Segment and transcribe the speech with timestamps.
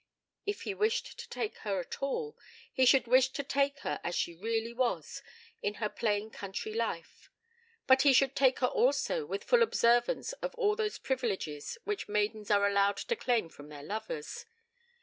[0.47, 2.35] If he wished to take her at all,
[2.73, 5.21] he should wish to take her as she really was,
[5.61, 7.29] in her plain country life,
[7.85, 12.49] but he should take her also with full observance of all those privileges which maidens
[12.49, 14.47] are allowed to claim from their lovers.